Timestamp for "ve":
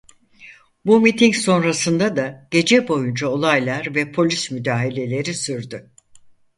3.95-4.11